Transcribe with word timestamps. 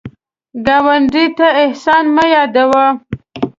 ګاونډي 0.65 1.25
ته 1.37 1.47
احسان 1.63 2.03
مه 2.15 2.25
یادوه 2.33 2.87